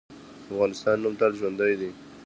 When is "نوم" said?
1.03-1.13